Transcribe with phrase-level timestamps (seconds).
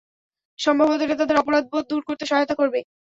[0.59, 2.79] সম্ভবত এটা তাদের অপরাধবোধ দূর করতে সহায়তা করবে।